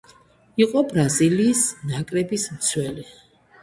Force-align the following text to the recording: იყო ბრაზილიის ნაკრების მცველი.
იყო 0.65 0.83
ბრაზილიის 0.93 1.63
ნაკრების 1.93 2.51
მცველი. 2.59 3.11